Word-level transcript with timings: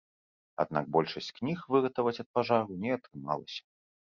Аднак 0.63 0.87
большасць 0.95 1.29
кніг 1.39 1.59
выратаваць 1.75 2.17
ад 2.25 2.29
пажару 2.39 2.81
не 2.87 2.91
атрымалася. 2.99 3.63